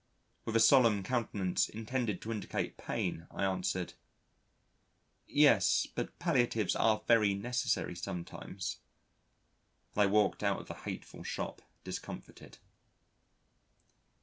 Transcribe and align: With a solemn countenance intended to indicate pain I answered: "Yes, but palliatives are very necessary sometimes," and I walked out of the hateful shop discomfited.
With 0.45 0.55
a 0.55 0.59
solemn 0.59 1.03
countenance 1.03 1.69
intended 1.69 2.23
to 2.23 2.31
indicate 2.31 2.75
pain 2.75 3.27
I 3.29 3.43
answered: 3.45 3.93
"Yes, 5.27 5.87
but 5.93 6.17
palliatives 6.17 6.75
are 6.75 7.03
very 7.07 7.35
necessary 7.35 7.95
sometimes," 7.95 8.77
and 9.93 10.01
I 10.01 10.07
walked 10.07 10.41
out 10.41 10.59
of 10.61 10.67
the 10.67 10.73
hateful 10.73 11.21
shop 11.21 11.61
discomfited. 11.83 12.57